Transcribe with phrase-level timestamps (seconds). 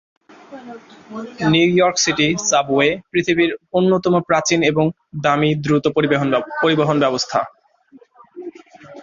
[1.51, 4.85] New York City subway পৃথিবীড় অন্যতম প্রাচীন এবং
[5.23, 5.85] দামী দ্রুত
[6.61, 7.39] পরিবহন ব্যবস্থা।